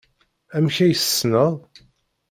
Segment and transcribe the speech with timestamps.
[0.55, 1.57] Amek ay t-tessned?